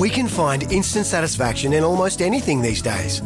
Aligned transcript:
We 0.00 0.08
can 0.08 0.28
find 0.28 0.62
instant 0.72 1.04
satisfaction 1.04 1.74
in 1.74 1.84
almost 1.84 2.22
anything 2.22 2.62
these 2.62 2.80
days. 2.80 3.20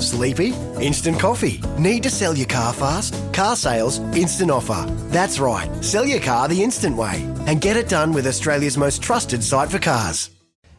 Sleepy? 0.00 0.52
Instant 0.80 1.20
coffee. 1.20 1.60
Need 1.78 2.02
to 2.02 2.10
sell 2.10 2.36
your 2.36 2.48
car 2.48 2.72
fast? 2.72 3.14
Car 3.32 3.54
sales, 3.54 4.00
instant 4.16 4.50
offer. 4.50 4.84
That's 5.10 5.38
right, 5.38 5.70
sell 5.84 6.04
your 6.04 6.18
car 6.18 6.48
the 6.48 6.60
instant 6.60 6.96
way 6.96 7.22
and 7.46 7.60
get 7.60 7.76
it 7.76 7.88
done 7.88 8.12
with 8.12 8.26
Australia's 8.26 8.76
most 8.76 9.00
trusted 9.00 9.44
site 9.44 9.70
for 9.70 9.78
cars. 9.78 10.30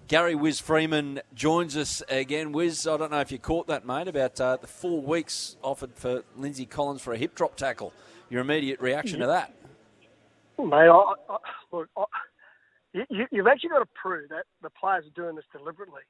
Gary 0.09 0.35
Wiz 0.35 0.59
Freeman 0.59 1.21
joins 1.33 1.77
us 1.77 2.03
again. 2.09 2.51
Wiz, 2.51 2.85
I 2.85 2.97
don't 2.97 3.09
know 3.09 3.21
if 3.21 3.31
you 3.31 3.39
caught 3.39 3.67
that, 3.67 3.85
mate, 3.85 4.09
about 4.09 4.41
uh, 4.41 4.57
the 4.57 4.67
four 4.67 5.01
weeks 5.01 5.55
offered 5.63 5.95
for 5.95 6.25
Lindsay 6.35 6.65
Collins 6.65 7.01
for 7.01 7.13
a 7.13 7.17
hip 7.17 7.33
drop 7.33 7.55
tackle. 7.55 7.93
Your 8.29 8.41
immediate 8.41 8.81
reaction 8.81 9.21
to 9.21 9.27
that? 9.27 9.53
Mate, 10.57 10.73
I, 10.73 11.13
I, 11.29 11.37
look, 11.71 11.87
I, 11.95 12.03
you, 12.93 13.25
you've 13.31 13.47
actually 13.47 13.69
got 13.69 13.79
to 13.79 13.89
prove 14.01 14.29
that 14.29 14.45
the 14.61 14.69
players 14.69 15.05
are 15.05 15.21
doing 15.21 15.35
this 15.35 15.45
deliberately. 15.51 16.01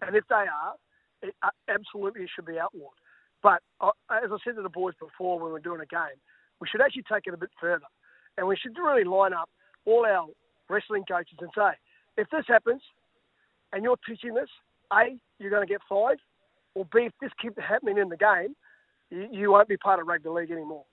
And 0.00 0.16
if 0.16 0.24
they 0.28 0.46
are, 0.46 0.74
it 1.22 1.34
uh, 1.42 1.50
absolutely 1.68 2.22
it 2.22 2.30
should 2.34 2.46
be 2.46 2.58
outlawed. 2.58 2.96
But 3.42 3.60
uh, 3.80 3.90
as 4.10 4.30
I 4.32 4.36
said 4.44 4.56
to 4.56 4.62
the 4.62 4.68
boys 4.68 4.94
before 4.98 5.38
when 5.38 5.46
we 5.46 5.52
were 5.52 5.60
doing 5.60 5.80
a 5.80 5.86
game, 5.86 6.18
we 6.60 6.68
should 6.68 6.80
actually 6.80 7.04
take 7.10 7.26
it 7.26 7.34
a 7.34 7.38
bit 7.38 7.50
further. 7.60 7.86
And 8.38 8.46
we 8.46 8.56
should 8.56 8.76
really 8.78 9.04
line 9.04 9.32
up 9.32 9.48
all 9.84 10.06
our 10.06 10.26
wrestling 10.68 11.04
coaches 11.06 11.38
and 11.40 11.50
say, 11.54 11.72
if 12.16 12.28
this 12.30 12.44
happens 12.48 12.82
and 13.72 13.82
you're 13.82 13.98
teaching 14.08 14.34
this, 14.34 14.48
A, 14.92 15.16
you're 15.38 15.50
going 15.50 15.66
to 15.66 15.72
get 15.72 15.82
five, 15.88 16.16
or 16.74 16.86
B, 16.92 17.02
if 17.02 17.12
this 17.20 17.30
keeps 17.40 17.56
happening 17.58 17.98
in 17.98 18.08
the 18.08 18.16
game, 18.16 18.54
you, 19.10 19.28
you 19.30 19.50
won't 19.52 19.68
be 19.68 19.76
part 19.76 20.00
of 20.00 20.06
rugby 20.06 20.30
league 20.30 20.50
anymore. 20.50 20.84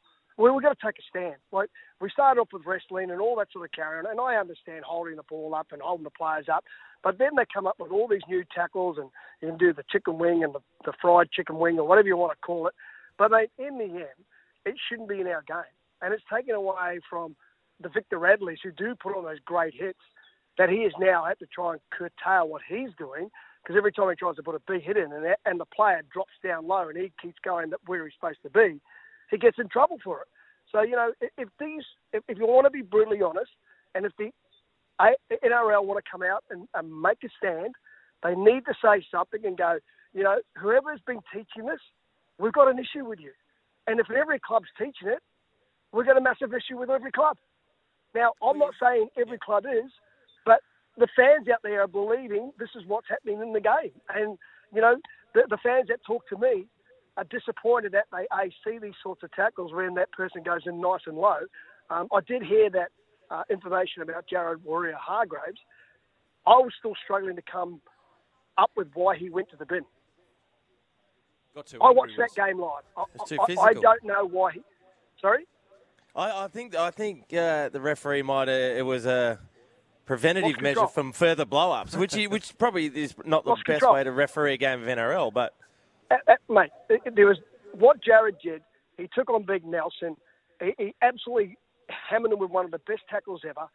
Well, 0.42 0.56
we've 0.56 0.64
got 0.64 0.80
to 0.80 0.86
take 0.88 0.98
a 0.98 1.06
stand. 1.08 1.36
Like 1.52 1.70
we 2.00 2.10
started 2.10 2.42
off 2.42 2.48
with 2.52 2.66
wrestling 2.66 3.12
and 3.12 3.22
all 3.22 3.36
that 3.36 3.52
sort 3.54 3.66
of 3.66 3.72
carry 3.74 4.00
on, 4.00 4.08
and 4.10 4.20
I 4.20 4.38
understand 4.38 4.84
holding 4.84 5.16
the 5.18 5.24
ball 5.30 5.54
up 5.54 5.68
and 5.72 5.80
holding 5.84 6.04
the 6.04 6.10
players 6.10 6.48
up, 6.52 6.64
but 7.04 7.20
then 7.20 7.36
they 7.38 7.44
come 7.54 7.68
up 7.68 7.76
with 7.80 7.92
all 7.92 8.08
these 8.08 8.26
new 8.28 8.44
tackles, 8.56 8.98
and 8.98 9.12
you 9.40 9.50
can 9.50 9.58
do 9.60 9.72
the 9.72 9.84
chicken 9.92 10.18
wing 10.18 10.44
and 10.44 10.56
the, 10.56 10.62
the 10.84 10.94
fried 11.00 11.30
chicken 11.30 11.60
wing 11.60 11.78
or 11.78 11.88
whatever 11.88 12.08
you 12.08 12.18
want 12.18 12.32
to 12.32 12.44
call 12.44 12.66
it. 12.66 12.74
But 13.20 13.30
mate, 13.30 13.52
in 13.60 13.78
the 13.78 13.84
end, 13.84 14.26
it 14.66 14.74
shouldn't 14.90 15.10
be 15.10 15.22
in 15.22 15.28
our 15.28 15.44
game, 15.48 15.76
and 16.02 16.12
it's 16.12 16.24
taken 16.34 16.56
away 16.56 17.02
from 17.08 17.36
the 17.80 17.90
Victor 17.90 18.18
Radleys 18.18 18.64
who 18.64 18.72
do 18.72 18.96
put 18.96 19.16
on 19.16 19.26
those 19.26 19.40
great 19.46 19.76
hits. 19.76 20.00
That 20.58 20.70
he 20.70 20.84
has 20.84 20.92
now 21.00 21.24
had 21.24 21.40
to 21.40 21.46
try 21.46 21.74
and 21.74 21.82
curtail 21.92 22.50
what 22.50 22.62
he's 22.68 22.90
doing 22.98 23.30
because 23.64 23.78
every 23.78 23.92
time 23.92 24.10
he 24.10 24.16
tries 24.16 24.36
to 24.36 24.44
put 24.44 24.54
a 24.54 24.62
big 24.68 24.84
hit 24.84 24.98
in 24.98 25.14
and, 25.14 25.26
and 25.46 25.60
the 25.60 25.66
player 25.66 26.02
drops 26.12 26.34
down 26.44 26.68
low 26.68 26.90
and 26.90 26.98
he 26.98 27.12
keeps 27.22 27.38
going 27.44 27.72
where 27.86 28.04
he's 28.04 28.14
supposed 28.20 28.42
to 28.44 28.50
be, 28.50 28.82
he 29.32 29.38
gets 29.38 29.58
in 29.58 29.70
trouble 29.70 29.98
for 30.04 30.22
it. 30.22 30.28
So 30.72 30.82
you 30.82 30.96
know, 30.96 31.12
if 31.38 31.50
these, 31.60 31.84
if, 32.14 32.24
if 32.28 32.38
you 32.38 32.46
want 32.46 32.66
to 32.66 32.70
be 32.70 32.82
brutally 32.82 33.22
honest, 33.22 33.52
and 33.96 34.06
if 34.06 34.12
the 34.18 34.32
NRL 35.44 35.86
want 35.86 36.04
to 36.04 36.12
come 36.12 36.22
out 36.22 36.44
and, 36.50 36.68
and 36.76 37.02
make 37.02 37.18
a 37.24 37.30
stand, 37.38 37.74
they 38.24 38.36
need 38.36 38.66
to 38.66 38.74
say 38.84 39.04
something 39.12 39.46
and 39.46 39.58
go, 39.58 39.80
you 40.14 40.24
know, 40.24 40.38
whoever's 40.58 41.00
been 41.08 41.20
teaching 41.34 41.66
this, 41.68 41.80
we've 42.38 42.54
got 42.54 42.70
an 42.70 42.78
issue 42.78 43.06
with 43.06 43.20
you. 43.20 43.32
And 43.88 44.00
if 44.00 44.12
every 44.12 44.40
club's 44.40 44.68
teaching 44.78 45.08
it, 45.08 45.20
we've 45.92 46.06
got 46.06 46.18
a 46.18 46.22
massive 46.22 46.54
issue 46.54 46.78
with 46.78 46.90
every 46.90 47.12
club. 47.12 47.38
Now, 48.14 48.34
I'm 48.44 48.60
not 48.60 48.74
saying 48.82 49.08
every 49.20 49.40
club 49.40 49.66
is, 49.66 49.92
but 50.46 50.60
the 50.98 51.08
fans 51.16 51.48
out 51.52 51.60
there 51.64 51.82
are 51.82 51.88
believing 51.88 52.52
this 52.60 52.70
is 52.76 52.84
what's 52.88 53.08
happening 53.10 53.42
in 53.42 53.54
the 53.54 53.62
game. 53.62 53.92
And, 54.14 54.38
you 54.74 54.82
know, 54.82 54.98
the, 55.34 55.44
the 55.50 55.58
fans 55.64 55.88
that 55.88 56.00
talk 56.06 56.28
to 56.30 56.38
me 56.38 56.66
are 57.22 57.26
disappointed 57.26 57.92
that 57.92 58.06
they 58.12 58.26
a, 58.32 58.50
see 58.66 58.80
these 58.80 58.96
sorts 59.04 59.22
of 59.24 59.32
tackles 59.34 59.72
when 59.72 59.94
that 59.94 60.12
person 60.12 60.42
goes 60.44 60.62
in 60.66 60.82
nice 60.82 61.02
and 61.06 61.18
low. 61.18 61.38
Um, 61.90 62.08
I 62.12 62.20
did 62.28 62.42
hear 62.42 62.70
that 62.72 62.90
uh, 63.30 63.44
information 63.50 64.02
about 64.02 64.26
Jared 64.28 64.60
Waerea-Hargreaves. 64.66 65.60
I 66.48 66.56
was 66.58 66.72
still 66.80 66.94
struggling 67.04 67.36
to 67.36 67.44
come 67.44 67.82
up 68.58 68.72
with 68.76 68.88
why 68.96 69.16
he 69.18 69.30
went 69.30 69.50
to 69.52 69.56
the 69.58 69.66
bin. 69.66 69.82
Got 71.54 71.68
to. 71.68 71.78
I 71.82 71.92
watched 71.92 72.18
that 72.18 72.34
game 72.36 72.60
live. 72.60 72.84
I, 72.98 73.04
It's 73.16 73.30
too 73.30 73.38
I, 73.40 73.66
I 73.66 73.74
don't 73.74 74.04
know 74.04 74.26
why. 74.26 74.54
He, 74.54 74.62
sorry. 75.22 75.46
I, 76.16 76.46
I 76.46 76.48
think 76.48 76.76
I 76.76 76.92
think 76.92 77.34
uh, 77.34 77.70
the 77.70 77.80
referee 77.80 78.24
might 78.24 78.48
have, 78.48 78.78
it 78.78 78.86
was 78.86 79.06
a 79.06 79.40
preventative 80.06 80.52
Lost 80.52 80.62
measure 80.62 80.74
control. 80.76 80.88
from 80.88 81.12
further 81.12 81.46
blow-ups, 81.46 81.96
which 81.96 82.16
he, 82.16 82.28
which 82.28 82.58
probably 82.58 82.88
is 82.88 83.14
not 83.26 83.44
the 83.44 83.52
Lost 83.52 83.66
best 83.66 83.80
control. 83.82 83.94
way 83.94 84.04
to 84.04 84.12
referee 84.12 84.54
a 84.54 84.58
game 84.58 84.82
of 84.82 84.88
NRL. 84.88 85.32
But 85.32 85.54
Uh, 86.12 86.36
mate, 86.50 86.72
there 87.16 87.28
was 87.28 87.38
what 87.74 88.04
Jared 88.04 88.38
did. 88.44 88.62
He 88.98 89.10
took 89.14 89.30
on 89.30 89.44
Big 89.44 89.66
Nelson. 89.66 90.16
He, 90.62 90.74
he 90.78 90.96
absolutely 91.02 91.58
hammered 92.10 92.32
him 92.32 92.40
with 92.40 92.52
one 92.52 92.66
of 92.66 92.72
the 92.72 92.80
best 92.80 93.02
tackles 93.10 93.42
ever. 93.48 93.68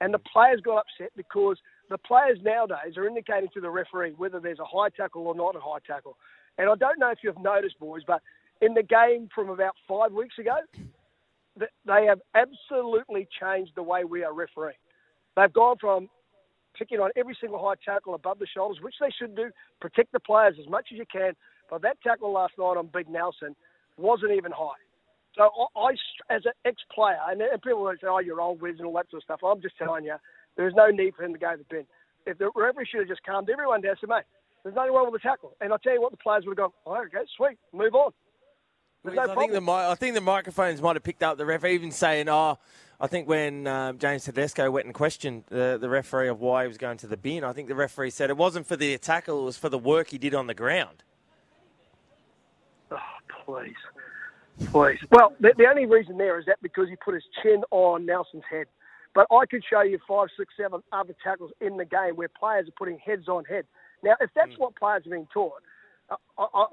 And 0.00 0.12
the 0.12 0.18
players 0.18 0.60
got 0.60 0.84
upset 0.84 1.12
because 1.16 1.58
the 1.88 1.98
players 1.98 2.38
nowadays 2.42 2.96
are 2.96 3.06
indicating 3.06 3.48
to 3.54 3.60
the 3.60 3.70
referee 3.70 4.14
whether 4.16 4.40
there's 4.40 4.58
a 4.58 4.64
high 4.64 4.88
tackle 4.88 5.26
or 5.26 5.34
not 5.34 5.54
a 5.54 5.60
high 5.60 5.78
tackle. 5.86 6.16
And 6.58 6.68
I 6.68 6.74
don't 6.74 6.98
know 6.98 7.10
if 7.10 7.18
you've 7.22 7.38
noticed, 7.38 7.78
boys, 7.78 8.02
but 8.06 8.20
in 8.60 8.74
the 8.74 8.82
game 8.82 9.28
from 9.34 9.48
about 9.48 9.74
five 9.88 10.12
weeks 10.12 10.38
ago, 10.38 10.56
they 11.56 12.06
have 12.06 12.20
absolutely 12.34 13.28
changed 13.40 13.72
the 13.76 13.82
way 13.82 14.04
we 14.04 14.24
are 14.24 14.32
refereeing. 14.32 14.76
They've 15.36 15.52
gone 15.52 15.76
from 15.80 16.08
picking 16.76 16.98
on 16.98 17.10
every 17.16 17.36
single 17.40 17.58
high 17.62 17.74
tackle 17.84 18.14
above 18.14 18.38
the 18.38 18.46
shoulders, 18.46 18.78
which 18.82 18.94
they 19.00 19.10
should 19.18 19.36
do, 19.36 19.50
protect 19.80 20.12
the 20.12 20.20
players 20.20 20.56
as 20.60 20.68
much 20.68 20.88
as 20.92 20.98
you 20.98 21.04
can. 21.10 21.34
But 21.72 21.80
that 21.82 21.96
tackle 22.02 22.30
last 22.34 22.52
night 22.58 22.76
on 22.76 22.90
Big 22.92 23.08
Nelson 23.08 23.56
wasn't 23.96 24.32
even 24.32 24.52
high. 24.52 24.76
So 25.34 25.48
I, 25.74 25.80
I 25.80 25.92
as 26.28 26.44
an 26.44 26.52
ex-player, 26.66 27.16
and, 27.30 27.40
and 27.40 27.62
people 27.62 27.82
will 27.82 27.94
say, 27.98 28.08
"Oh, 28.08 28.18
you're 28.18 28.42
old 28.42 28.60
Wiz 28.60 28.74
and 28.76 28.86
all 28.86 28.92
that 28.92 29.08
sort 29.10 29.22
of 29.22 29.24
stuff." 29.24 29.40
I'm 29.42 29.62
just 29.62 29.78
telling 29.78 30.04
you, 30.04 30.16
there's 30.58 30.74
no 30.76 30.88
need 30.88 31.14
for 31.14 31.24
him 31.24 31.32
to 31.32 31.38
go 31.38 31.52
to 31.52 31.56
the 31.56 31.64
bin. 31.70 31.86
If 32.26 32.36
the 32.36 32.50
referee 32.54 32.86
should 32.90 33.00
have 33.00 33.08
just 33.08 33.24
calmed 33.24 33.48
everyone 33.48 33.80
down, 33.80 33.96
said, 33.98 34.10
"Mate, 34.10 34.24
there's 34.62 34.74
nothing 34.74 34.92
wrong 34.92 35.10
with 35.10 35.22
the 35.22 35.26
tackle," 35.26 35.56
and 35.62 35.72
I'll 35.72 35.78
tell 35.78 35.94
you 35.94 36.02
what, 36.02 36.10
the 36.10 36.18
players 36.18 36.44
would 36.44 36.58
have 36.58 36.72
gone, 36.72 36.72
"Oh, 36.84 37.02
okay, 37.06 37.24
sweet, 37.38 37.56
move 37.72 37.94
on." 37.94 38.12
There's 39.02 39.16
no 39.16 39.32
I 39.32 39.34
think 39.34 39.52
the 39.52 39.72
I 39.72 39.94
think 39.94 40.14
the 40.14 40.20
microphones 40.20 40.82
might 40.82 40.96
have 40.96 41.02
picked 41.02 41.22
up 41.22 41.38
the 41.38 41.46
ref, 41.46 41.64
even 41.64 41.90
saying, 41.90 42.28
"Oh, 42.28 42.58
I 43.00 43.06
think 43.06 43.26
when 43.26 43.66
um, 43.66 43.96
James 43.96 44.24
Tedesco 44.24 44.70
went 44.70 44.84
and 44.84 44.94
questioned 44.94 45.44
the, 45.48 45.78
the 45.80 45.88
referee 45.88 46.28
of 46.28 46.38
why 46.38 46.64
he 46.64 46.68
was 46.68 46.76
going 46.76 46.98
to 46.98 47.06
the 47.06 47.16
bin, 47.16 47.44
I 47.44 47.54
think 47.54 47.68
the 47.68 47.74
referee 47.74 48.10
said 48.10 48.28
it 48.28 48.36
wasn't 48.36 48.66
for 48.66 48.76
the 48.76 48.98
tackle; 48.98 49.40
it 49.40 49.44
was 49.46 49.56
for 49.56 49.70
the 49.70 49.78
work 49.78 50.10
he 50.10 50.18
did 50.18 50.34
on 50.34 50.48
the 50.48 50.54
ground." 50.54 51.02
Please. 53.44 53.74
Please. 54.70 54.98
Well, 55.10 55.34
the, 55.40 55.54
the 55.56 55.66
only 55.66 55.86
reason 55.86 56.18
there 56.18 56.38
is 56.38 56.46
that 56.46 56.58
because 56.62 56.88
he 56.88 56.96
put 56.96 57.14
his 57.14 57.24
chin 57.42 57.62
on 57.70 58.06
Nelson's 58.06 58.44
head. 58.50 58.66
But 59.14 59.26
I 59.30 59.44
could 59.46 59.62
show 59.68 59.82
you 59.82 59.98
five, 60.08 60.28
six, 60.38 60.54
seven 60.56 60.82
other 60.92 61.14
tackles 61.22 61.50
in 61.60 61.76
the 61.76 61.84
game 61.84 62.16
where 62.16 62.28
players 62.28 62.68
are 62.68 62.78
putting 62.78 62.98
heads 62.98 63.28
on 63.28 63.44
head. 63.44 63.66
Now, 64.02 64.14
if 64.20 64.30
that's 64.34 64.56
what 64.58 64.74
players 64.76 65.06
are 65.06 65.10
being 65.10 65.28
taught, 65.32 65.62
I, 66.10 66.16
I, 66.38 66.64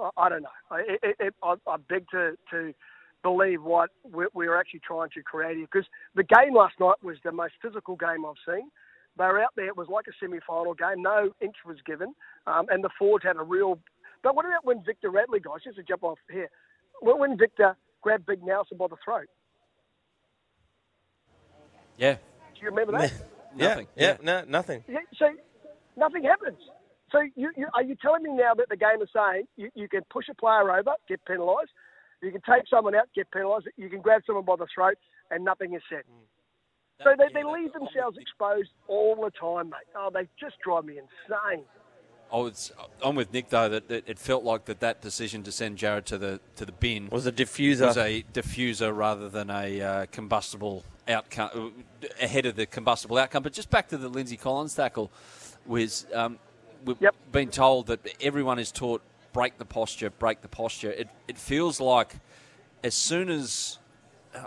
I, 0.00 0.10
I 0.16 0.28
don't 0.28 0.42
know. 0.42 0.48
I, 0.70 0.80
it, 1.02 1.16
it, 1.18 1.34
I, 1.42 1.54
I 1.66 1.76
beg 1.88 2.06
to, 2.10 2.36
to 2.50 2.74
believe 3.22 3.62
what 3.62 3.90
we're, 4.04 4.28
we're 4.34 4.58
actually 4.58 4.80
trying 4.86 5.10
to 5.14 5.22
create 5.22 5.56
here. 5.56 5.66
Because 5.70 5.88
the 6.14 6.24
game 6.24 6.54
last 6.54 6.74
night 6.78 6.96
was 7.02 7.16
the 7.24 7.32
most 7.32 7.54
physical 7.62 7.96
game 7.96 8.24
I've 8.26 8.36
seen. 8.46 8.70
They 9.16 9.24
were 9.24 9.42
out 9.42 9.54
there. 9.56 9.66
It 9.66 9.76
was 9.76 9.88
like 9.88 10.06
a 10.06 10.12
semi-final 10.20 10.74
game. 10.74 11.02
No 11.02 11.30
inch 11.40 11.56
was 11.66 11.78
given, 11.84 12.14
um, 12.46 12.66
and 12.70 12.84
the 12.84 12.90
forwards 12.98 13.24
had 13.24 13.36
a 13.36 13.42
real. 13.42 13.78
But 14.22 14.34
what 14.34 14.44
about 14.44 14.64
when 14.64 14.82
Victor 14.84 15.10
Radley, 15.10 15.40
guys? 15.40 15.62
Just 15.64 15.76
to 15.76 15.82
jump 15.82 16.02
off 16.04 16.18
here, 16.30 16.50
when, 17.00 17.18
when 17.18 17.38
Victor 17.38 17.76
grabbed 18.02 18.26
Big 18.26 18.42
Nelson 18.42 18.76
by 18.76 18.86
the 18.88 18.96
throat? 19.04 19.28
Yeah. 21.96 22.14
Do 22.14 22.60
you 22.60 22.68
remember 22.68 22.92
that? 22.92 23.12
Nothing. 23.56 23.86
Yeah, 23.96 24.06
yeah, 24.06 24.16
no, 24.22 24.44
nothing. 24.46 24.84
Yeah, 24.88 24.98
so 25.18 25.26
nothing 25.96 26.22
happens. 26.22 26.58
So 27.10 27.20
you, 27.34 27.50
you, 27.56 27.66
are 27.74 27.82
you 27.82 27.96
telling 28.00 28.22
me 28.22 28.30
now 28.30 28.54
that 28.54 28.68
the 28.68 28.76
game 28.76 29.00
is 29.02 29.08
saying 29.14 29.44
you, 29.56 29.70
you 29.74 29.88
can 29.88 30.02
push 30.10 30.26
a 30.30 30.34
player 30.34 30.70
over, 30.70 30.92
get 31.08 31.24
penalised, 31.24 31.70
you 32.22 32.30
can 32.30 32.42
take 32.42 32.68
someone 32.68 32.94
out, 32.94 33.08
get 33.14 33.30
penalised, 33.30 33.68
you 33.76 33.88
can 33.88 34.00
grab 34.00 34.22
someone 34.26 34.44
by 34.44 34.56
the 34.56 34.66
throat, 34.72 34.98
and 35.30 35.44
nothing 35.44 35.74
is 35.74 35.82
said? 35.88 36.02
Mm. 36.04 37.04
So 37.04 37.10
they, 37.16 37.32
they 37.32 37.44
leave 37.44 37.72
themselves 37.72 38.18
exposed 38.20 38.70
all 38.88 39.14
the 39.16 39.30
time, 39.30 39.70
mate. 39.70 39.88
Oh, 39.96 40.10
they 40.12 40.28
just 40.38 40.56
drive 40.62 40.84
me 40.84 40.98
insane. 40.98 41.64
I 42.32 42.36
was, 42.36 42.72
I'm 43.02 43.14
with 43.14 43.32
Nick 43.32 43.48
though 43.48 43.68
that, 43.68 43.88
that 43.88 44.04
it 44.08 44.18
felt 44.18 44.44
like 44.44 44.66
that 44.66 44.80
that 44.80 45.00
decision 45.00 45.42
to 45.44 45.52
send 45.52 45.78
Jared 45.78 46.06
to 46.06 46.18
the 46.18 46.40
to 46.56 46.64
the 46.66 46.72
bin 46.72 47.08
Was 47.10 47.26
a 47.26 47.32
diffuser. 47.32 47.86
was 47.86 47.96
a 47.96 48.24
diffuser 48.32 48.94
rather 48.96 49.28
than 49.28 49.50
a 49.50 49.80
uh, 49.80 50.06
combustible 50.12 50.84
outcome 51.08 51.84
ahead 52.20 52.44
of 52.46 52.56
the 52.56 52.66
combustible 52.66 53.16
outcome. 53.18 53.42
But 53.42 53.52
just 53.54 53.70
back 53.70 53.88
to 53.88 53.96
the 53.96 54.08
Lindsay 54.08 54.36
Collins 54.36 54.74
tackle, 54.74 55.10
was 55.66 56.06
um, 56.12 56.38
we've 56.84 57.00
Yep. 57.00 57.14
been 57.32 57.48
told 57.50 57.86
that 57.86 58.00
everyone 58.20 58.58
is 58.58 58.70
taught 58.72 59.00
break 59.32 59.58
the 59.58 59.64
posture, 59.64 60.10
break 60.10 60.42
the 60.42 60.48
posture. 60.48 60.90
It 60.90 61.08
it 61.28 61.38
feels 61.38 61.80
like 61.80 62.16
as 62.84 62.94
soon 62.94 63.28
as 63.30 63.78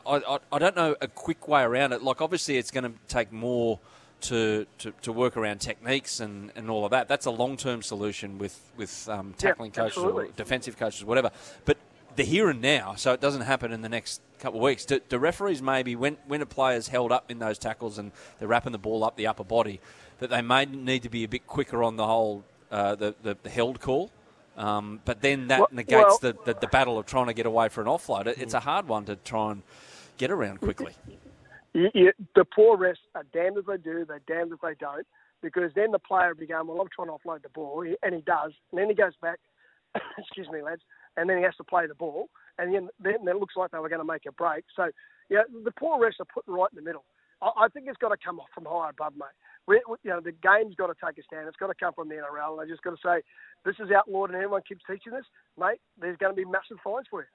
I, 0.06 0.18
I, 0.18 0.38
I 0.52 0.60
don't 0.60 0.76
know 0.76 0.96
a 1.02 1.08
quick 1.08 1.48
way 1.48 1.64
around 1.64 1.94
it. 1.94 2.04
Like 2.04 2.22
obviously 2.22 2.58
it's 2.58 2.70
going 2.72 2.84
to 2.84 2.94
take 3.08 3.32
more. 3.32 3.80
To, 4.22 4.68
to, 4.78 4.94
to 5.02 5.12
work 5.12 5.36
around 5.36 5.62
techniques 5.62 6.20
and, 6.20 6.52
and 6.56 6.70
all 6.70 6.86
of 6.86 6.92
that. 6.92 7.08
That's 7.08 7.26
a 7.26 7.32
long 7.32 7.58
term 7.58 7.82
solution 7.82 8.38
with 8.38 8.60
with 8.78 9.10
um, 9.10 9.30
Yeah, 9.30 9.50
tackling 9.50 9.72
coaches 9.72 9.98
or 9.98 10.28
defensive 10.36 10.78
coaches, 10.78 11.04
whatever. 11.04 11.32
But 11.66 11.78
the 12.16 12.24
here 12.24 12.50
and 12.50 12.62
now, 12.62 12.94
so 12.96 13.14
it 13.14 13.20
doesn't 13.20 13.42
happen 13.42 13.72
in 13.72 13.82
the 13.82 13.90
next 13.90 14.22
couple 14.38 14.60
of 14.60 14.64
weeks. 14.64 14.86
Do, 14.86 15.00
do 15.10 15.18
referees 15.18 15.62
maybe 15.62 15.96
when 15.96 16.18
when 16.28 16.42
a 16.42 16.46
player's 16.46 16.88
held 16.90 17.12
up 17.12 17.32
in 17.32 17.40
those 17.40 17.58
tackles 17.58 17.98
and 17.98 18.12
they're 18.38 18.48
wrapping 18.48 18.74
the 18.74 18.78
ball 18.78 19.04
up 19.04 19.16
the 19.16 19.26
upper 19.26 19.44
body, 19.44 19.80
that 20.20 20.30
they 20.30 20.42
may 20.44 20.66
need 20.66 21.02
to 21.04 21.10
be 21.10 21.24
a 21.24 21.28
bit 21.28 21.48
quicker 21.48 21.82
on 21.84 21.96
the 21.96 22.06
whole 22.06 22.44
uh, 22.70 22.94
the, 22.96 23.16
the, 23.24 23.36
the 23.42 23.50
held 23.50 23.80
call. 23.82 24.12
Um, 24.56 25.00
but 25.04 25.22
then 25.22 25.48
that 25.48 25.60
Well- 25.62 25.70
negates 25.72 25.94
well- 26.04 26.18
the, 26.20 26.38
the, 26.46 26.60
the 26.60 26.68
battle 26.68 27.00
of 27.00 27.06
trying 27.08 27.28
to 27.28 27.34
get 27.34 27.48
away 27.48 27.70
for 27.70 27.82
an 27.82 27.88
offload. 27.88 28.28
It, 28.28 28.38
it's 28.40 28.54
a 28.54 28.60
hard 28.60 28.88
one 28.88 29.06
to 29.06 29.16
try 29.16 29.52
and 29.54 29.64
get 30.18 30.30
around 30.30 30.62
quickly. 30.62 30.94
you, 31.74 31.90
you, 31.94 32.12
the 32.36 32.46
poor 32.46 32.78
refs 32.78 33.02
are 33.16 33.26
damned 33.34 33.58
if 33.58 33.66
they 33.66 33.78
do, 33.78 34.06
they're 34.06 34.22
damned 34.28 34.52
if 34.52 34.62
they 34.62 34.76
don't, 34.80 35.08
because 35.42 35.72
then 35.76 35.92
the 35.92 36.00
player 36.00 36.30
will 36.30 36.40
be 36.40 36.48
going, 36.48 36.68
well, 36.68 36.82
I'm 36.82 36.90
trying 36.94 37.08
to 37.08 37.14
offload 37.14 37.44
the 37.44 37.50
ball, 37.50 37.86
and 38.04 38.16
he 38.16 38.22
does, 38.22 38.52
and 38.72 38.80
then 38.80 38.90
he 38.90 38.96
goes 38.96 39.14
back, 39.22 39.40
excuse 40.18 40.48
me, 40.52 40.62
lads, 40.62 40.82
and 41.18 41.30
then 41.30 41.38
he 41.38 41.44
has 41.44 41.56
to 41.58 41.64
play 41.64 41.88
the 41.88 41.96
ball, 41.96 42.30
and 42.58 42.74
then, 42.74 42.90
then 43.00 43.28
it 43.28 43.36
looks 43.38 43.56
like 43.56 43.72
they 43.72 43.80
were 43.80 43.90
going 43.90 44.02
to 44.02 44.06
make 44.06 44.26
a 44.28 44.32
break. 44.32 44.66
So, 44.76 44.90
yeah, 45.30 45.44
the 45.64 45.72
poor 45.72 46.00
refs 46.00 46.20
are 46.20 46.32
put 46.34 46.44
right 46.48 46.70
in 46.72 46.76
the 46.76 46.88
middle. 46.88 47.06
I, 47.42 47.66
I 47.66 47.68
think 47.70 47.88
it's 47.88 47.98
got 47.98 48.10
to 48.10 48.18
come 48.24 48.40
off 48.40 48.50
from 48.54 48.66
high 48.66 48.90
above, 48.90 49.14
mate. 49.16 49.36
We, 49.68 49.82
we, 49.88 49.98
you 50.04 50.12
know, 50.12 50.20
the 50.22 50.34
game's 50.34 50.76
got 50.76 50.88
to 50.88 50.96
take 51.00 51.18
a 51.18 51.24
stand. 51.24 51.48
It's 51.48 51.58
got 51.58 51.68
to 51.68 51.80
come 51.80 51.94
from 51.94 52.10
the 52.10 52.16
NRL, 52.16 52.60
and 52.60 52.62
I 52.62 52.66
just 52.66 52.84
got 52.84 52.92
to 52.92 53.02
say, 53.04 53.22
this 53.66 53.76
is 53.80 53.92
outlawed, 53.92 54.30
and 54.30 54.38
everyone 54.38 54.62
keeps 54.68 54.82
teaching 54.90 55.14
this, 55.14 55.26
mate. 55.60 55.80
There's 56.00 56.18
going 56.18 56.36
to 56.36 56.36
be 56.36 56.46
massive 56.46 56.78
fines 56.84 57.08
for 57.10 57.22
you. 57.22 57.28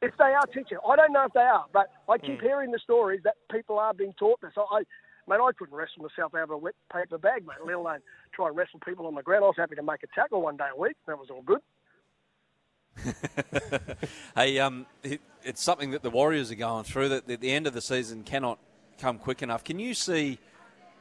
If 0.00 0.16
they 0.16 0.24
are 0.24 0.46
teaching, 0.46 0.78
I 0.88 0.96
don't 0.96 1.12
know 1.12 1.24
if 1.24 1.32
they 1.32 1.40
are, 1.40 1.66
but 1.72 1.88
I 2.08 2.18
keep 2.18 2.40
hearing 2.40 2.70
the 2.70 2.78
stories 2.78 3.20
that 3.24 3.34
people 3.50 3.78
are 3.80 3.92
being 3.92 4.14
taught 4.18 4.40
this. 4.40 4.52
I, 4.56 4.60
I 4.60 4.82
mate, 5.28 5.40
I 5.42 5.50
couldn't 5.58 5.74
wrestle 5.74 6.02
myself 6.02 6.34
out 6.34 6.44
of 6.44 6.50
a 6.50 6.56
wet 6.56 6.74
paper 6.92 7.18
bag, 7.18 7.44
mate, 7.46 7.56
let 7.64 7.74
alone 7.74 7.98
try 8.32 8.48
and 8.48 8.56
wrestle 8.56 8.80
people 8.80 9.06
on 9.06 9.14
the 9.14 9.22
ground. 9.22 9.44
I 9.44 9.48
was 9.48 9.56
happy 9.58 9.74
to 9.74 9.82
make 9.82 10.02
a 10.04 10.06
tackle 10.14 10.42
one 10.42 10.56
day 10.56 10.68
a 10.74 10.80
week. 10.80 10.96
That 11.06 11.18
was 11.18 11.28
all 11.30 11.42
good. 11.42 11.60
Hey, 14.34 14.60
um, 14.60 14.86
it, 15.02 15.20
it's 15.42 15.60
something 15.60 15.90
that 15.90 16.02
the 16.02 16.10
Warriors 16.10 16.52
are 16.52 16.56
going 16.56 16.84
through. 16.84 17.08
That 17.08 17.28
at 17.28 17.40
the 17.40 17.50
end 17.50 17.66
of 17.66 17.74
the 17.74 17.80
season 17.80 18.22
cannot 18.22 18.60
come 18.98 19.18
quick 19.18 19.42
enough. 19.42 19.64
Can 19.64 19.80
you 19.80 19.94
see 19.94 20.38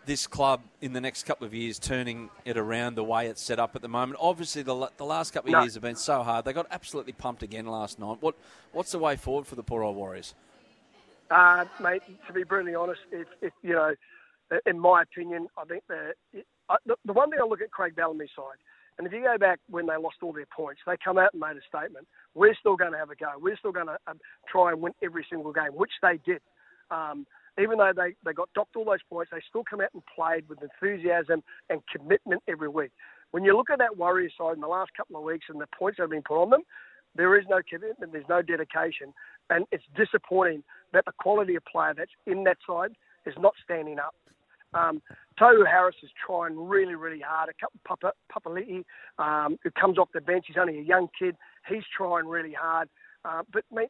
this 0.07 0.25
club 0.25 0.61
in 0.81 0.93
the 0.93 1.01
next 1.01 1.23
couple 1.23 1.45
of 1.45 1.53
years 1.53 1.77
turning 1.77 2.29
it 2.45 2.57
around 2.57 2.95
the 2.95 3.03
way 3.03 3.27
it's 3.27 3.41
set 3.41 3.59
up 3.59 3.75
at 3.75 3.83
the 3.83 3.87
moment? 3.87 4.17
Obviously, 4.19 4.63
the, 4.63 4.89
the 4.97 5.05
last 5.05 5.31
couple 5.31 5.49
of 5.49 5.53
No. 5.53 5.61
years 5.61 5.75
have 5.75 5.83
been 5.83 5.95
so 5.95 6.23
hard. 6.23 6.45
They 6.45 6.53
got 6.53 6.65
absolutely 6.71 7.13
pumped 7.13 7.43
again 7.43 7.67
last 7.67 7.99
night. 7.99 8.17
What 8.21 8.35
what's 8.71 8.91
the 8.91 8.99
way 8.99 9.15
forward 9.15 9.45
for 9.45 9.55
the 9.55 9.63
poor 9.63 9.83
old 9.83 9.95
Warriors? 9.95 10.33
Uh, 11.29 11.65
mate, 11.81 12.01
to 12.25 12.33
be 12.33 12.43
brutally 12.43 12.73
honest, 12.73 13.01
if, 13.11 13.27
if 13.41 13.53
you 13.61 13.73
know, 13.73 13.93
in 14.65 14.79
my 14.79 15.03
opinion, 15.03 15.47
I 15.57 15.65
think 15.65 15.83
that 15.89 16.13
the, 16.85 16.95
the 17.05 17.13
one 17.13 17.29
thing 17.29 17.39
I 17.41 17.45
look 17.45 17.61
at 17.61 17.69
Craig 17.71 17.95
Bellamy's 17.95 18.29
side, 18.35 18.57
and 18.97 19.05
if 19.05 19.13
you 19.13 19.21
go 19.21 19.37
back 19.37 19.59
when 19.69 19.85
they 19.85 19.97
lost 19.97 20.17
all 20.23 20.31
their 20.33 20.47
points, 20.55 20.81
they 20.87 20.95
come 21.03 21.17
out 21.17 21.33
and 21.33 21.41
made 21.41 21.57
a 21.57 21.61
statement. 21.67 22.07
We're 22.33 22.55
still 22.55 22.75
going 22.77 22.93
to 22.93 22.97
have 22.97 23.09
a 23.09 23.15
go. 23.15 23.33
We're 23.39 23.57
still 23.57 23.73
going 23.73 23.87
to 23.87 23.97
um, 24.07 24.19
try 24.49 24.71
and 24.71 24.81
win 24.81 24.93
every 25.03 25.25
single 25.29 25.51
game, 25.53 25.73
which 25.73 25.91
they 26.01 26.17
did. 26.25 26.41
Um, 26.89 27.27
even 27.59 27.77
though 27.77 27.91
they, 27.95 28.15
they 28.23 28.33
got 28.33 28.49
docked 28.53 28.75
all 28.75 28.85
those 28.85 29.03
points, 29.09 29.31
they 29.31 29.41
still 29.49 29.63
come 29.67 29.81
out 29.81 29.89
and 29.93 30.03
played 30.15 30.47
with 30.47 30.59
enthusiasm 30.61 31.43
and 31.69 31.81
commitment 31.91 32.41
every 32.47 32.69
week. 32.69 32.91
When 33.31 33.43
you 33.43 33.55
look 33.55 33.69
at 33.69 33.79
that 33.79 33.97
Warriors 33.97 34.33
side 34.37 34.55
in 34.55 34.61
the 34.61 34.67
last 34.67 34.91
couple 34.95 35.17
of 35.17 35.23
weeks 35.23 35.45
and 35.49 35.59
the 35.59 35.67
points 35.77 35.97
that 35.97 36.03
have 36.03 36.11
been 36.11 36.21
put 36.21 36.41
on 36.41 36.49
them, 36.49 36.61
there 37.15 37.37
is 37.37 37.45
no 37.49 37.59
commitment, 37.67 38.11
there's 38.11 38.25
no 38.29 38.41
dedication, 38.41 39.13
and 39.49 39.65
it's 39.71 39.83
disappointing 39.95 40.63
that 40.93 41.03
the 41.05 41.11
quality 41.19 41.55
of 41.55 41.65
player 41.65 41.93
that's 41.97 42.11
in 42.27 42.43
that 42.43 42.57
side 42.67 42.91
is 43.25 43.33
not 43.39 43.53
standing 43.63 43.99
up. 43.99 44.15
Um, 44.73 45.01
Tohu 45.39 45.65
Harris 45.65 45.95
is 46.03 46.09
trying 46.25 46.57
really, 46.57 46.95
really 46.95 47.21
hard. 47.25 47.49
A 47.49 47.53
couple 47.59 47.79
Papa 47.85 48.11
Papali'i, 48.31 48.83
um, 49.17 49.57
who 49.63 49.71
comes 49.71 49.97
off 49.97 50.09
the 50.13 50.21
bench, 50.21 50.45
he's 50.47 50.57
only 50.59 50.77
a 50.77 50.83
young 50.83 51.07
kid. 51.17 51.35
He's 51.67 51.83
trying 51.95 52.27
really 52.27 52.53
hard. 52.53 52.89
Uh, 53.25 53.43
but 53.51 53.63
mate, 53.71 53.89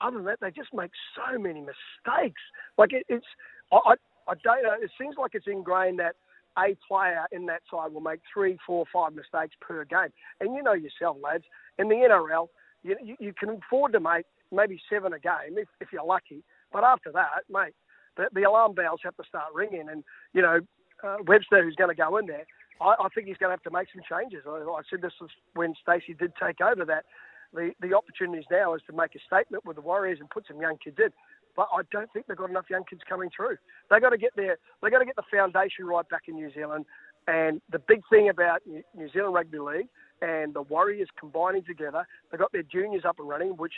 other 0.00 0.16
than 0.16 0.26
that, 0.26 0.38
they 0.40 0.50
just 0.50 0.74
make 0.74 0.90
so 1.14 1.38
many 1.38 1.60
mistakes. 1.60 2.40
Like 2.78 2.92
it, 2.92 3.04
it's, 3.08 3.26
I, 3.72 3.94
I, 4.28 4.34
don't 4.42 4.62
know. 4.62 4.74
It 4.80 4.90
seems 5.00 5.16
like 5.18 5.32
it's 5.34 5.46
ingrained 5.46 5.98
that 5.98 6.16
a 6.58 6.76
player 6.86 7.26
in 7.32 7.46
that 7.46 7.62
side 7.70 7.92
will 7.92 8.00
make 8.00 8.20
three, 8.32 8.58
four, 8.66 8.84
five 8.92 9.14
mistakes 9.14 9.54
per 9.60 9.84
game. 9.84 10.12
And 10.40 10.54
you 10.54 10.62
know 10.62 10.72
yourself, 10.72 11.16
lads, 11.22 11.44
in 11.78 11.88
the 11.88 11.94
NRL, 11.94 12.48
you, 12.82 12.96
you, 13.02 13.16
you 13.18 13.32
can 13.38 13.50
afford 13.50 13.92
to 13.92 14.00
make 14.00 14.26
maybe 14.52 14.80
seven 14.90 15.12
a 15.12 15.18
game 15.18 15.56
if, 15.56 15.68
if 15.80 15.88
you're 15.92 16.04
lucky. 16.04 16.42
But 16.72 16.84
after 16.84 17.12
that, 17.12 17.44
mate, 17.50 17.74
the, 18.16 18.28
the 18.32 18.44
alarm 18.44 18.74
bells 18.74 19.00
have 19.04 19.16
to 19.16 19.24
start 19.28 19.52
ringing. 19.54 19.88
And, 19.90 20.04
you 20.32 20.42
know, 20.42 20.60
uh, 21.04 21.16
Webster, 21.26 21.62
who's 21.62 21.76
going 21.76 21.94
to 21.94 22.00
go 22.00 22.16
in 22.16 22.26
there, 22.26 22.46
I, 22.80 22.94
I 22.98 23.08
think 23.14 23.26
he's 23.26 23.36
going 23.36 23.48
to 23.48 23.56
have 23.56 23.62
to 23.62 23.70
make 23.70 23.88
some 23.92 24.02
changes. 24.08 24.44
I, 24.46 24.50
I 24.50 24.80
said 24.88 25.02
this 25.02 25.12
was 25.20 25.30
when 25.54 25.74
Stacey 25.82 26.14
did 26.14 26.32
take 26.40 26.60
over 26.60 26.84
that 26.84 27.04
the, 27.52 27.70
the 27.80 27.94
opportunities 27.94 28.44
now 28.50 28.74
is 28.74 28.82
to 28.86 28.92
make 28.92 29.14
a 29.14 29.20
statement 29.26 29.64
with 29.64 29.76
the 29.76 29.82
Warriors 29.82 30.18
and 30.20 30.30
put 30.30 30.46
some 30.46 30.60
young 30.60 30.76
kids 30.82 30.96
in. 30.98 31.10
But 31.56 31.68
I 31.72 31.82
don't 31.90 32.12
think 32.12 32.26
they've 32.26 32.36
got 32.36 32.50
enough 32.50 32.66
young 32.68 32.84
kids 32.88 33.00
coming 33.08 33.30
through. 33.34 33.56
They 33.90 33.98
got 33.98 34.10
to 34.10 34.18
get 34.18 34.36
their 34.36 34.58
they 34.82 34.90
got 34.90 34.98
to 34.98 35.06
get 35.06 35.16
the 35.16 35.24
foundation 35.32 35.86
right 35.86 36.06
back 36.08 36.22
in 36.28 36.34
New 36.34 36.52
Zealand. 36.52 36.84
And 37.26 37.60
the 37.72 37.78
big 37.78 38.02
thing 38.10 38.28
about 38.28 38.60
New 38.66 38.82
New 38.94 39.08
Zealand 39.10 39.34
Rugby 39.34 39.58
League 39.58 39.88
and 40.20 40.54
the 40.54 40.62
Warriors 40.62 41.08
combining 41.18 41.64
together, 41.64 42.06
they've 42.30 42.38
got 42.40 42.52
their 42.52 42.62
juniors 42.62 43.04
up 43.06 43.18
and 43.18 43.28
running, 43.28 43.50
which 43.56 43.72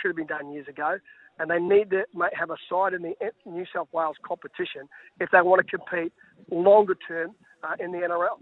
should 0.00 0.08
have 0.10 0.16
been 0.16 0.26
done 0.26 0.52
years 0.52 0.68
ago. 0.68 0.98
And 1.38 1.50
they 1.50 1.58
need 1.58 1.90
to 1.90 2.04
have 2.38 2.50
a 2.50 2.56
side 2.70 2.94
in 2.94 3.02
the 3.02 3.14
New 3.44 3.66
South 3.74 3.88
Wales 3.92 4.16
competition 4.26 4.88
if 5.20 5.28
they 5.32 5.42
want 5.42 5.66
to 5.66 5.76
compete 5.76 6.12
longer 6.50 6.96
term 7.06 7.34
uh, 7.62 7.74
in 7.78 7.92
the 7.92 7.98
NRL. 7.98 8.38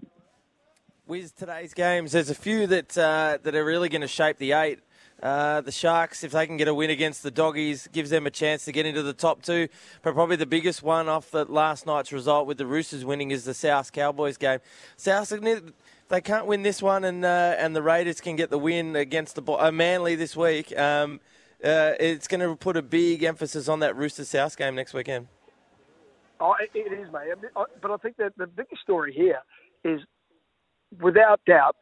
Wiz 1.07 1.33
today's 1.33 1.75
games. 1.75 2.13
There's 2.13 2.31
a 2.31 2.35
few 2.35 2.67
that 2.67 2.97
uh, 2.97 3.37
that 3.43 3.55
are 3.55 3.65
really 3.65 3.91
going 3.91 4.01
to 4.01 4.09
shape 4.09 4.39
the 4.39 4.53
eight. 4.53 4.79
Uh, 5.23 5.61
the 5.61 5.71
Sharks, 5.71 6.25
if 6.25 6.33
they 6.33 6.47
can 6.47 6.57
get 6.57 6.67
a 6.67 6.75
win 6.75 6.89
against 6.89 7.23
the 7.23 7.31
Doggies, 7.31 7.89
gives 7.93 8.09
them 8.09 8.27
a 8.27 8.31
chance 8.31 8.65
to 8.65 8.73
get 8.73 8.87
into 8.87 9.03
the 9.03 9.13
top 9.13 9.43
two. 9.43 9.69
But 10.03 10.15
probably 10.15 10.37
the 10.37 10.47
biggest 10.47 10.83
one 10.83 11.09
off 11.09 11.31
the 11.31 11.45
last 11.45 11.87
night's 11.87 12.11
result 12.11 12.47
with 12.47 12.57
the 12.57 12.67
Roosters 12.67 13.05
winning 13.05 13.33
is 13.33 13.45
the 13.45 13.53
South 13.53 13.93
Cowboys 13.93 14.39
game. 14.39 14.61
South, 14.97 15.29
they 16.09 16.21
can't 16.23 16.47
win 16.47 16.63
this 16.63 16.81
one, 16.81 17.05
and 17.05 17.23
uh, 17.23 17.55
and 17.59 17.77
the 17.77 17.83
Raiders 17.83 18.23
can 18.23 18.35
get 18.37 18.49
the 18.49 18.59
win 18.59 18.97
against 18.97 19.35
the 19.37 19.53
uh, 19.53 19.71
Manly 19.71 20.15
this 20.15 20.35
week. 20.35 20.77
Um, 20.79 21.21
uh, 21.63 21.93
it's 22.01 22.29
going 22.29 22.41
to 22.41 22.57
put 22.57 22.79
a 22.79 22.83
big 22.83 23.25
emphasis 23.25 23.69
on 23.69 23.81
that 23.81 23.95
Roosters 23.95 24.31
South 24.31 24.57
game 24.57 24.75
next 24.75 24.95
weekend. 24.95 25.29
Oh, 26.41 26.55
it, 26.61 26.71
is, 26.77 27.13
mate. 27.13 27.29
But 27.81 27.91
I 27.91 27.97
think 27.99 28.17
that 28.17 28.37
the 28.37 28.47
biggest 28.47 28.83
story 28.83 29.13
here 29.13 29.41
is, 29.85 30.01
without 31.01 31.41
doubt, 31.47 31.77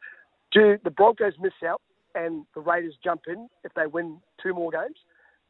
do 0.51 0.77
the 0.83 0.91
Broncos 0.91 1.33
miss 1.39 1.53
out 1.65 1.81
and 2.15 2.45
the 2.53 2.61
Raiders 2.61 2.95
jump 3.03 3.21
in 3.27 3.49
if 3.63 3.73
they 3.73 3.87
win 3.87 4.17
two 4.41 4.53
more 4.53 4.71
games? 4.71 4.97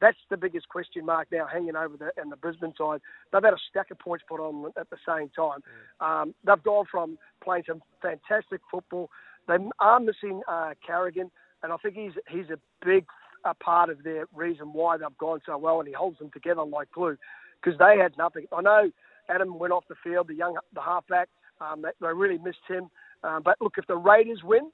That's 0.01 0.17
the 0.29 0.37
biggest 0.37 0.67
question 0.67 1.05
mark 1.05 1.29
now 1.31 1.45
hanging 1.45 1.75
over 1.75 1.95
the 1.95 2.11
and 2.17 2.31
the 2.31 2.35
Brisbane 2.35 2.73
side. 2.77 2.99
They've 3.31 3.43
had 3.43 3.53
a 3.53 3.57
stack 3.69 3.89
of 3.91 3.99
points 3.99 4.25
put 4.27 4.41
on 4.41 4.71
at 4.77 4.89
the 4.89 4.97
same 5.07 5.29
time. 5.29 5.61
Um, 6.01 6.35
they've 6.45 6.61
gone 6.61 6.85
from 6.91 7.17
playing 7.41 7.63
some 7.67 7.81
fantastic 8.01 8.59
football. 8.69 9.09
They 9.47 9.55
are 9.79 9.99
missing 9.99 10.41
uh, 10.47 10.71
Carrigan, 10.85 11.31
and 11.61 11.71
I 11.71 11.77
think 11.77 11.95
he's 11.95 12.13
he's 12.27 12.49
a 12.49 12.59
big 12.85 13.05
uh, 13.45 13.53
part 13.63 13.89
of 13.89 14.03
their 14.03 14.25
reason 14.33 14.73
why 14.73 14.97
they've 14.97 15.17
gone 15.17 15.39
so 15.45 15.57
well, 15.57 15.79
and 15.79 15.87
he 15.87 15.93
holds 15.93 16.19
them 16.19 16.31
together 16.31 16.63
like 16.63 16.91
glue 16.91 17.17
because 17.61 17.77
they 17.79 17.97
had 17.97 18.17
nothing. 18.17 18.45
I 18.51 18.61
know 18.61 18.91
Adam 19.29 19.57
went 19.57 19.73
off 19.73 19.85
the 19.87 19.95
field, 20.03 20.27
the 20.27 20.35
young 20.35 20.57
the 20.73 20.81
halfback. 20.81 21.29
Um, 21.61 21.81
they, 21.81 21.89
they 22.01 22.13
really 22.13 22.39
missed 22.39 22.65
him. 22.67 22.89
Um, 23.23 23.41
but 23.43 23.55
look, 23.61 23.75
if 23.77 23.87
the 23.87 23.95
Raiders 23.97 24.41
win, 24.43 24.71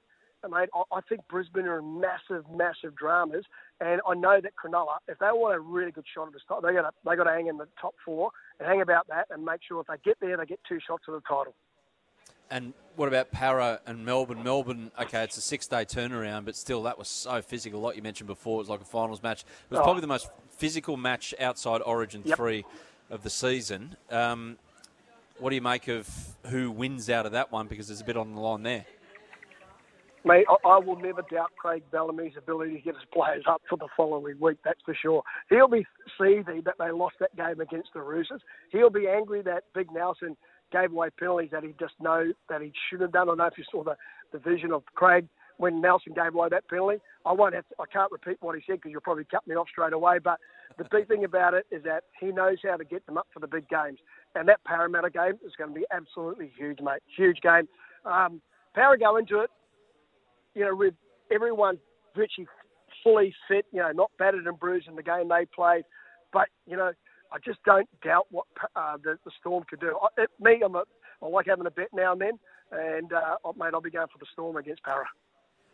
mate, 0.48 0.68
I, 0.74 0.82
I 0.92 1.00
think 1.08 1.20
Brisbane 1.28 1.66
are 1.66 1.78
in 1.78 2.00
massive, 2.00 2.44
massive 2.54 2.94
dramas. 2.96 3.44
And 3.80 4.00
I 4.08 4.14
know 4.14 4.40
that 4.42 4.52
Cronulla, 4.56 4.96
if 5.08 5.18
they 5.18 5.26
want 5.26 5.54
a 5.54 5.60
really 5.60 5.90
good 5.92 6.04
shot 6.14 6.26
at 6.28 6.32
the 6.32 6.40
top, 6.48 6.62
they 6.62 6.72
got 6.72 6.82
to 6.82 6.90
they 7.04 7.16
got 7.16 7.24
to 7.24 7.30
hang 7.30 7.46
in 7.46 7.58
the 7.58 7.68
top 7.80 7.94
four 8.04 8.30
and 8.58 8.68
hang 8.68 8.80
about 8.80 9.06
that 9.08 9.26
and 9.30 9.44
make 9.44 9.60
sure 9.66 9.80
if 9.80 9.86
they 9.86 9.94
get 10.04 10.18
there, 10.20 10.36
they 10.36 10.46
get 10.46 10.60
two 10.68 10.78
shots 10.86 11.04
at 11.08 11.12
the 11.12 11.20
title. 11.20 11.54
And 12.50 12.74
what 12.96 13.06
about 13.06 13.30
Para 13.30 13.80
and 13.86 14.04
Melbourne? 14.04 14.42
Melbourne, 14.42 14.90
okay, 15.00 15.22
it's 15.22 15.36
a 15.36 15.40
six-day 15.40 15.84
turnaround, 15.84 16.44
but 16.46 16.56
still, 16.56 16.82
that 16.82 16.98
was 16.98 17.06
so 17.06 17.40
physical. 17.40 17.80
Like 17.80 17.94
you 17.94 18.02
mentioned 18.02 18.26
before, 18.26 18.56
it 18.56 18.62
was 18.62 18.68
like 18.68 18.80
a 18.80 18.84
finals 18.84 19.22
match. 19.22 19.42
It 19.42 19.70
was 19.70 19.78
Oh. 19.78 19.84
probably 19.84 20.00
the 20.00 20.08
most 20.08 20.28
physical 20.50 20.96
match 20.96 21.32
outside 21.38 21.80
Origin 21.86 22.22
Yep. 22.24 22.36
three 22.36 22.64
of 23.08 23.22
the 23.22 23.30
season. 23.30 23.96
Um, 24.10 24.58
what 25.40 25.50
do 25.50 25.56
you 25.56 25.62
make 25.62 25.88
of 25.88 26.08
who 26.46 26.70
wins 26.70 27.10
out 27.10 27.26
of 27.26 27.32
that 27.32 27.50
one? 27.50 27.66
Because 27.66 27.88
there's 27.88 28.00
a 28.00 28.04
bit 28.04 28.16
on 28.16 28.34
the 28.34 28.40
line 28.40 28.62
there. 28.62 28.86
Mate, 30.22 30.44
I, 30.66 30.78
will 30.78 31.00
never 31.00 31.22
doubt 31.30 31.52
Craig 31.56 31.82
Bellamy's 31.90 32.34
ability 32.36 32.74
to 32.74 32.80
get 32.82 32.94
his 32.94 33.04
players 33.10 33.44
up 33.48 33.62
for 33.70 33.78
the 33.78 33.88
following 33.96 34.38
week, 34.38 34.58
that's 34.62 34.80
for 34.84 34.94
sure. 34.94 35.22
He'll 35.48 35.66
be 35.66 35.86
seething 36.18 36.60
that 36.66 36.74
they 36.78 36.90
lost 36.90 37.14
that 37.20 37.34
game 37.36 37.58
against 37.58 37.90
the 37.94 38.02
Roosters. 38.02 38.42
He'll 38.70 38.90
be 38.90 39.08
angry 39.08 39.40
that 39.42 39.64
Big 39.74 39.90
Nelson 39.90 40.36
gave 40.72 40.92
away 40.92 41.08
penalties 41.18 41.50
that 41.52 41.64
he 41.64 41.74
just 41.80 41.94
know 42.00 42.32
that 42.50 42.60
he 42.60 42.70
should 42.90 43.00
have 43.00 43.12
done. 43.12 43.22
I 43.22 43.24
don't 43.30 43.38
know 43.38 43.46
if 43.46 43.56
you 43.56 43.64
saw 43.72 43.82
the, 43.82 43.96
the 44.32 44.38
vision 44.38 44.72
of 44.72 44.84
Craig 44.94 45.26
when 45.56 45.80
Nelson 45.80 46.12
gave 46.14 46.34
away 46.34 46.48
that 46.50 46.68
penalty. 46.68 46.98
I 47.24 47.32
won't 47.32 47.54
have 47.54 47.66
to, 47.68 47.74
I 47.80 47.84
can't 47.90 48.12
repeat 48.12 48.36
what 48.40 48.56
he 48.56 48.62
said 48.66 48.74
because 48.76 48.92
you'll 48.92 49.00
probably 49.00 49.24
cut 49.24 49.46
me 49.46 49.54
off 49.54 49.68
straight 49.70 49.94
away. 49.94 50.18
But 50.22 50.38
the 50.80 50.88
big 50.90 51.08
thing 51.08 51.24
about 51.24 51.52
it 51.52 51.66
is 51.70 51.82
that 51.84 52.04
he 52.18 52.28
knows 52.32 52.56
how 52.66 52.74
to 52.74 52.84
get 52.84 53.04
them 53.04 53.18
up 53.18 53.26
for 53.34 53.38
the 53.38 53.46
big 53.46 53.68
games. 53.68 53.98
And 54.34 54.48
that 54.48 54.64
Parramatta 54.64 55.10
game 55.10 55.34
is 55.44 55.52
going 55.58 55.74
to 55.74 55.78
be 55.78 55.84
absolutely 55.92 56.50
huge, 56.56 56.78
mate. 56.80 57.02
Huge 57.14 57.42
game. 57.42 57.68
Um, 58.06 58.40
Para 58.74 58.98
go 58.98 59.18
into 59.18 59.40
it, 59.40 59.50
you 60.54 60.64
know, 60.64 60.74
with 60.74 60.94
everyone 61.30 61.76
virtually 62.16 62.46
fully 63.04 63.34
fit, 63.46 63.66
you 63.72 63.80
know, 63.80 63.92
not 63.92 64.10
battered 64.18 64.46
and 64.46 64.58
bruised 64.58 64.88
in 64.88 64.96
the 64.96 65.02
game 65.02 65.28
they 65.28 65.44
played. 65.54 65.84
But, 66.32 66.48
you 66.66 66.78
know, 66.78 66.92
I 67.30 67.36
just 67.44 67.62
don't 67.64 67.88
doubt 68.02 68.28
what 68.30 68.46
uh, 68.74 68.96
the, 69.04 69.18
the 69.26 69.30
Storm 69.38 69.64
could 69.68 69.80
do. 69.80 69.98
I, 70.02 70.22
it, 70.22 70.30
me, 70.40 70.62
I'm 70.64 70.76
a 70.76 70.84
I 71.22 71.26
like 71.26 71.44
having 71.46 71.66
a 71.66 71.70
bet 71.70 71.88
now 71.92 72.12
and 72.12 72.22
then. 72.22 72.38
And 72.72 73.12
uh, 73.12 73.36
mate, 73.54 73.72
I'll 73.74 73.82
be 73.82 73.90
going 73.90 74.06
for 74.06 74.18
the 74.18 74.26
Storm 74.32 74.56
against 74.56 74.82
Para. 74.82 75.04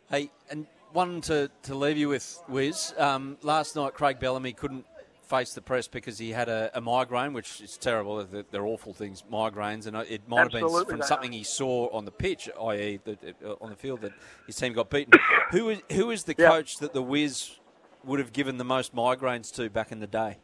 Hey, 0.09 0.31
and 0.49 0.67
one 0.91 1.21
to, 1.21 1.49
to 1.63 1.75
leave 1.75 1.97
you 1.97 2.09
with, 2.09 2.43
Wiz. 2.49 2.93
Um, 2.97 3.37
last 3.41 3.77
night, 3.77 3.93
Craig 3.93 4.19
Bellamy 4.19 4.51
couldn't 4.51 4.85
face 5.27 5.53
the 5.53 5.61
press 5.61 5.87
because 5.87 6.17
he 6.17 6.31
had 6.31 6.49
a, 6.49 6.71
a 6.73 6.81
migraine, 6.81 7.33
which 7.33 7.61
is 7.61 7.77
terrible. 7.77 8.23
They're, 8.25 8.43
they're, 8.49 8.65
awful 8.65 8.93
things, 8.93 9.23
migraines, 9.31 9.87
and 9.87 9.95
it 9.97 10.27
might 10.27 10.45
Absolutely 10.45 10.79
have 10.79 10.87
been 10.87 10.97
from 10.97 11.07
something 11.07 11.31
he 11.31 11.43
saw 11.43 11.89
on 11.89 12.05
the 12.05 12.11
pitch, 12.11 12.49
i.e., 12.61 12.99
the, 13.03 13.17
uh, 13.45 13.55
on 13.61 13.69
the 13.69 13.75
field, 13.75 14.01
that 14.01 14.13
his 14.45 14.55
team 14.55 14.73
got 14.73 14.89
beaten. 14.89 15.13
who 15.51 15.69
is 15.69 15.81
who 15.91 16.11
is 16.11 16.23
the 16.23 16.33
coach 16.33 16.77
that 16.77 16.93
the 16.93 17.01
Wiz 17.01 17.51
would 18.03 18.19
have 18.19 18.33
given 18.33 18.57
the 18.57 18.63
most 18.63 18.95
migraines 18.95 19.53
to 19.55 19.69
back 19.69 19.91
in 19.91 19.99
the 19.99 20.07
day? 20.07 20.37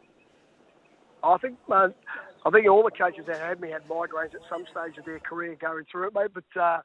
I 1.24 1.38
think 1.38 1.58
uh, 1.72 1.90
I 2.46 2.50
think 2.50 2.68
all 2.70 2.84
the 2.84 2.92
coaches 2.92 3.26
that 3.28 3.40
had 3.40 3.62
me 3.62 3.70
had 3.70 3.88
migraines 3.88 4.36
at 4.36 4.42
some 4.50 4.66
stage 4.70 4.98
of 4.98 5.06
their 5.06 5.20
career 5.20 5.56
going 5.60 5.86
through 5.92 6.08
it, 6.08 6.14
mate. 6.14 6.32
But 6.34 6.62
uh, 6.62 6.80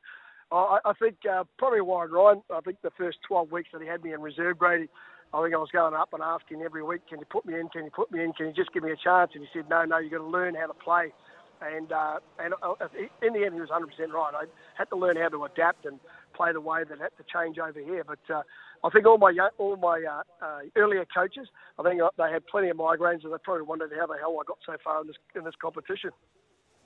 I, 0.52 0.78
I, 0.84 0.92
think 0.94 1.16
uh, 1.30 1.44
probably 1.58 1.80
Warren 1.80 2.12
Ryan. 2.12 2.42
I 2.54 2.60
think 2.60 2.80
the 2.82 2.92
first 2.96 3.18
12 3.26 3.50
weeks 3.50 3.70
that 3.72 3.82
he 3.82 3.88
had 3.88 4.02
me 4.02 4.12
in 4.12 4.20
reserve 4.20 4.58
grade, 4.58 4.88
I 5.32 5.42
think 5.42 5.54
I 5.54 5.58
was 5.58 5.70
going 5.72 5.94
up 5.94 6.12
and 6.12 6.22
asking 6.22 6.62
every 6.62 6.82
week, 6.82 7.02
"Can 7.08 7.18
you 7.18 7.26
put 7.26 7.44
me 7.44 7.58
in? 7.58 7.68
Can 7.68 7.84
you 7.84 7.90
put 7.90 8.10
me 8.10 8.22
in? 8.24 8.32
Can 8.32 8.46
you 8.46 8.52
just 8.52 8.72
give 8.72 8.82
me 8.82 8.92
a 8.92 8.96
chance?" 8.96 9.32
And 9.34 9.44
he 9.44 9.48
said, 9.52 9.68
"No, 9.68 9.84
no, 9.84 9.98
you've 9.98 10.12
got 10.12 10.18
to 10.18 10.24
learn 10.24 10.54
how 10.54 10.66
to 10.66 10.74
play." 10.74 11.12
And 11.60 11.92
uh, 11.92 12.20
and 12.38 12.54
uh, 12.62 12.74
in 13.20 13.32
the 13.32 13.44
end, 13.44 13.54
he 13.54 13.60
was 13.60 13.68
100% 13.68 14.12
right. 14.12 14.32
I 14.34 14.44
had 14.76 14.88
to 14.90 14.96
learn 14.96 15.16
how 15.16 15.28
to 15.28 15.44
adapt 15.44 15.84
and 15.84 15.98
play 16.34 16.52
the 16.52 16.60
way 16.60 16.84
that 16.88 16.98
had 16.98 17.10
to 17.18 17.24
change 17.32 17.58
over 17.58 17.80
here. 17.80 18.04
But 18.04 18.22
uh, 18.32 18.42
I 18.84 18.90
think 18.90 19.06
all 19.06 19.18
my 19.18 19.36
all 19.58 19.76
my 19.76 20.02
uh, 20.08 20.22
uh, 20.44 20.60
earlier 20.76 21.04
coaches, 21.04 21.48
I 21.78 21.82
think 21.82 22.00
uh, 22.00 22.10
they 22.16 22.30
had 22.32 22.46
plenty 22.46 22.70
of 22.70 22.76
migraines, 22.76 23.24
and 23.24 23.32
they 23.32 23.38
probably 23.42 23.66
wondered 23.66 23.92
how 23.98 24.06
the 24.06 24.16
hell 24.18 24.38
I 24.40 24.44
got 24.46 24.58
so 24.64 24.76
far 24.82 25.00
in 25.02 25.08
this 25.08 25.16
in 25.34 25.44
this 25.44 25.54
competition. 25.60 26.10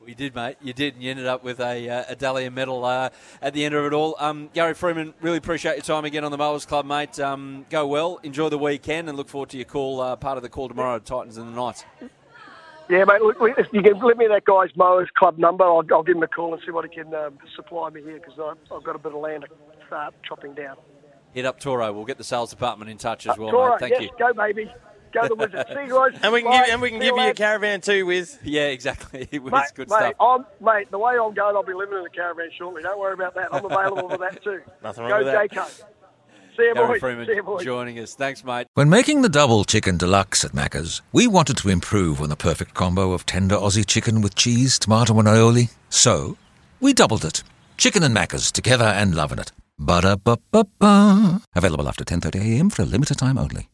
You 0.07 0.15
did, 0.15 0.35
mate. 0.35 0.57
You 0.61 0.73
did, 0.73 0.95
and 0.95 1.03
you 1.03 1.11
ended 1.11 1.27
up 1.27 1.45
with 1.45 1.61
a, 1.61 1.89
uh, 1.89 2.05
a 2.09 2.17
Dally 2.17 2.45
M 2.47 2.55
medal 2.55 2.85
uh, 2.85 3.11
at 3.41 3.55
the 3.55 3.65
end 3.65 3.75
of 3.75 3.85
it 3.85 3.93
all. 3.93 4.17
Um, 4.19 4.51
Gary 4.53 4.75
Freeman, 4.75 5.15
really 5.21 5.39
appreciate 5.39 5.75
your 5.75 5.83
time 5.83 6.05
again 6.05 6.25
on 6.25 6.31
the 6.31 6.39
Mowers 6.39 6.67
Club, 6.67 6.87
mate. 6.87 7.21
Um, 7.21 7.67
go 7.71 7.87
well, 7.87 8.19
enjoy 8.23 8.49
the 8.49 8.59
weekend, 8.59 9.09
and 9.09 9.17
look 9.17 9.29
forward 9.29 9.51
to 9.51 9.57
your 9.57 9.67
call, 9.67 10.01
uh, 10.01 10.17
part 10.17 10.37
of 10.37 10.43
the 10.43 10.49
call 10.49 10.69
tomorrow, 10.69 10.99
Titans 10.99 11.37
and 11.37 11.49
the 11.49 11.53
Knights. 11.53 11.85
Yeah, 12.89 13.05
mate. 13.05 13.23
Look, 13.23 13.37
if 13.41 13.67
you 13.73 13.83
can 13.83 13.99
let 14.01 14.19
me 14.19 14.27
that 14.27 14.45
guy's 14.45 14.75
Mowers 14.77 15.09
Club 15.17 15.39
number, 15.39 15.65
I'll, 15.65 15.83
I'll 15.93 16.03
give 16.03 16.17
him 16.17 16.23
a 16.23 16.29
call 16.29 16.53
and 16.53 16.63
see 16.65 16.73
what 16.73 16.85
he 16.85 16.95
can 16.95 17.15
um, 17.15 17.39
supply 17.55 17.91
me 17.91 18.03
here 18.03 18.19
because 18.19 18.39
I've, 18.39 18.73
I've 18.77 18.85
got 18.85 18.97
a 18.97 18.99
bit 18.99 19.15
of 19.15 19.21
land 19.21 19.47
to 19.49 19.87
start 19.87 20.15
chopping 20.29 20.55
down. 20.55 20.77
Hit 21.33 21.47
up 21.47 21.59
Toro. 21.61 21.93
We'll 21.93 22.05
get 22.05 22.19
the 22.19 22.25
sales 22.25 22.51
department 22.51 22.91
in 22.91 22.99
touch 22.99 23.27
as 23.27 23.39
uh, 23.39 23.41
well, 23.41 23.51
Toro, 23.51 23.71
mate. 23.71 23.81
Thank 23.81 23.93
yes, 23.93 24.03
you. 24.03 24.11
Go, 24.19 24.35
baby. 24.35 24.71
Go 25.13 25.29
the 25.29 25.35
Wizards. 25.35 25.69
See 25.69 25.85
you 25.87 25.93
guys. 25.93 26.19
And 26.23 26.33
we 26.33 26.43
can 26.43 26.51
give, 26.53 26.73
and 26.73 26.83
we 26.83 26.91
can 26.91 27.01
give 27.01 27.17
you 27.17 27.29
a 27.29 27.35
caravan 27.35 27.81
too, 27.81 28.07
Wiz. 28.07 28.39
Yeah, 28.43 28.67
exactly. 28.69 29.29
Wiz, 29.39 29.53
mate, 29.53 29.63
good 29.75 29.91
mate, 29.91 29.97
stuff. 29.97 30.15
I'm, 30.21 30.47
mate, 30.61 30.91
the 30.91 30.99
way 30.99 31.13
I'm 31.13 31.35
going, 31.35 31.57
I'll 31.57 31.63
be 31.63 31.75
living 31.75 31.99
in 31.99 32.07
a 32.07 32.11
caravan 32.11 32.49
shortly. 32.57 32.83
Don't 32.83 32.99
worry 32.99 33.15
about 33.15 33.35
that. 33.35 33.53
I'm 33.53 33.65
available 33.65 34.09
for 34.09 34.19
that 34.19 34.43
too. 34.43 34.61
Nothing 34.83 35.05
wrong 35.05 35.23
Go 35.23 35.25
with 35.25 35.51
that. 35.51 35.85
See 36.57 36.65
you, 36.65 36.75
Gary 36.75 36.87
boys. 36.87 37.01
Freeman 37.01 37.27
See 37.27 37.35
you, 37.35 37.43
boys. 37.43 37.65
joining 37.65 37.99
us. 37.99 38.15
Thanks, 38.15 38.45
mate. 38.45 38.67
When 38.75 38.91
making 38.91 39.23
the 39.23 39.31
double 39.31 39.65
chicken 39.65 39.97
deluxe 39.97 40.45
at 40.45 40.53
Macca's, 40.53 41.01
we 41.11 41.27
wanted 41.27 41.57
to 41.59 41.71
improve 41.71 42.21
on 42.21 42.29
the 42.29 42.37
perfect 42.37 42.75
combo 42.75 43.13
of 43.13 43.25
tender 43.25 43.57
Aussie 43.57 43.87
chicken 43.87 44.21
with 44.21 44.35
cheese, 44.35 44.79
tomato, 44.79 45.19
and 45.19 45.27
aioli. 45.29 45.71
So, 45.89 46.37
we 46.81 46.93
doubled 46.93 47.25
it. 47.25 47.43
Chicken 47.79 48.03
and 48.03 48.15
Macca's 48.15 48.53
together 48.53 48.85
and 48.85 49.15
loving 49.15 49.39
it. 49.39 49.51
Ba-da-ba-ba-ba. 49.79 51.41
Available 51.55 51.89
after 51.89 52.05
10.30am 52.05 52.71
for 52.71 52.83
a 52.83 52.85
limited 52.85 53.17
time 53.19 53.39
only. 53.39 53.69